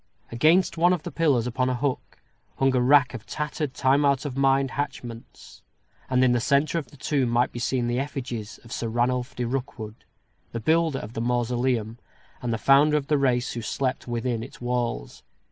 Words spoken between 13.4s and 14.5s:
who slept within